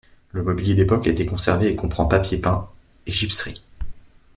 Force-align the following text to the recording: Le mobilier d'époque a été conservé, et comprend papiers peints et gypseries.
Le 0.31 0.41
mobilier 0.41 0.73
d'époque 0.73 1.05
a 1.05 1.11
été 1.11 1.27
conservé, 1.27 1.67
et 1.71 1.75
comprend 1.75 2.07
papiers 2.07 2.39
peints 2.39 2.67
et 3.05 3.11
gypseries. 3.11 3.61